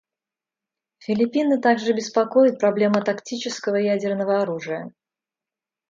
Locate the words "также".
1.61-1.93